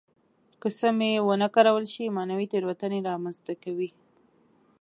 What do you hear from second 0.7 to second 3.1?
سمې ونه کارول شي معنوي تېروتنې